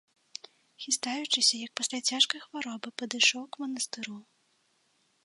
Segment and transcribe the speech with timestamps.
[0.85, 4.15] Хістаючыся, як пасля цяжкай хваробы, падышоў к манастыру.